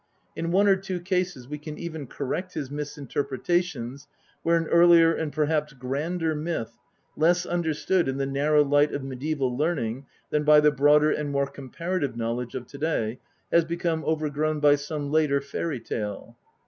In 0.35 0.49
one 0.51 0.67
or 0.67 0.77
two 0.77 0.99
cases 0.99 1.47
we 1.47 1.59
can 1.59 1.77
even 1.77 2.07
correct 2.07 2.55
his 2.55 2.71
misinterpretations 2.71 4.07
where 4.41 4.57
an 4.57 4.65
earlier 4.65 5.13
and 5.13 5.31
perhaps 5.31 5.73
grander 5.73 6.33
myth, 6.33 6.79
less 7.15 7.45
understood 7.45 8.07
in 8.07 8.17
the 8.17 8.25
narrow 8.25 8.63
light 8.65 8.91
of 8.95 9.03
mediaeval 9.03 9.55
learning 9.55 10.07
than 10.31 10.43
by 10.43 10.59
the 10.59 10.71
broader 10.71 11.11
and 11.11 11.29
more 11.31 11.45
comparative 11.45 12.17
knowledge 12.17 12.55
of 12.55 12.65
to 12.69 12.79
day, 12.79 13.19
has 13.51 13.63
become 13.63 14.03
over 14.05 14.31
grown 14.31 14.59
by 14.59 14.73
some 14.75 15.11
later 15.11 15.39
fairy 15.39 15.79
tale. 15.79 16.35